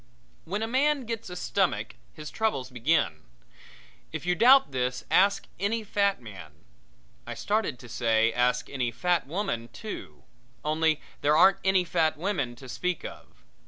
[0.45, 3.21] When a man gets a stomach his troubles begin.
[4.11, 6.53] If you doubt this ask any fat man
[7.27, 10.23] I started to say ask any fat woman, too.
[10.65, 13.43] Only there aren't any fat women to speak of.